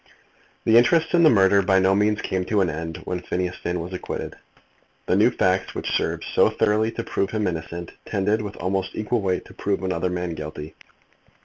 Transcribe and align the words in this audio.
The 0.63 0.77
interest 0.79 1.13
in 1.13 1.21
the 1.21 1.29
murder 1.29 1.61
by 1.61 1.77
no 1.77 1.93
means 1.93 2.23
came 2.23 2.43
to 2.45 2.61
an 2.61 2.71
end 2.71 2.97
when 3.03 3.19
Phineas 3.19 3.55
Finn 3.57 3.79
was 3.79 3.93
acquitted. 3.93 4.35
The 5.05 5.15
new 5.15 5.29
facts 5.29 5.75
which 5.75 5.91
served 5.91 6.23
so 6.33 6.49
thoroughly 6.49 6.91
to 6.93 7.03
prove 7.03 7.29
him 7.29 7.45
innocent 7.45 7.91
tended 8.03 8.41
with 8.41 8.55
almost 8.55 8.95
equal 8.95 9.21
weight 9.21 9.45
to 9.45 9.53
prove 9.53 9.83
another 9.83 10.09
man 10.09 10.33
guilty. 10.33 10.73